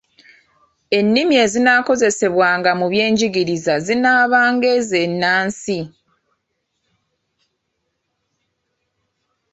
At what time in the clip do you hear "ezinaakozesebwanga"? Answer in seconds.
1.45-2.71